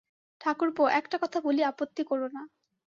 ঠাকরপো, 0.41 0.83
একটা 0.91 1.17
কথা 1.17 1.39
বলি 1.41 1.61
আপত্তি 1.63 2.01
কোরো 2.03 2.27
না। 2.27 2.41